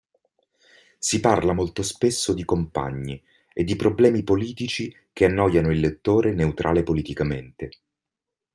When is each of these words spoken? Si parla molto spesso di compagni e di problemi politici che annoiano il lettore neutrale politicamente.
Si 0.97 1.19
parla 1.19 1.53
molto 1.53 1.83
spesso 1.83 2.33
di 2.33 2.43
compagni 2.43 3.23
e 3.53 3.63
di 3.63 3.75
problemi 3.75 4.23
politici 4.23 4.91
che 5.13 5.25
annoiano 5.25 5.69
il 5.69 5.79
lettore 5.79 6.33
neutrale 6.33 6.81
politicamente. 6.81 7.69